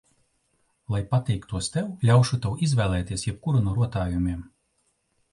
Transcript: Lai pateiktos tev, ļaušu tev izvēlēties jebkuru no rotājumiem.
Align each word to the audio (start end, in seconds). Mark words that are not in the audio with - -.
Lai 0.93 1.01
pateiktos 1.09 1.67
tev, 1.75 1.91
ļaušu 2.09 2.39
tev 2.45 2.63
izvēlēties 2.67 3.25
jebkuru 3.27 3.61
no 3.67 3.75
rotājumiem. 3.81 4.41